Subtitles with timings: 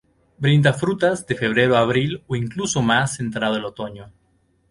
[0.43, 4.11] Brinda frutas de febrero a abril o incluso más entrado el otoño.